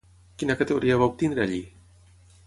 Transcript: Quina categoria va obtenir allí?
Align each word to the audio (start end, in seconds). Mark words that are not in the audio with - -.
Quina 0.43 0.55
categoria 0.61 0.97
va 1.01 1.09
obtenir 1.13 1.43
allí? 1.43 1.59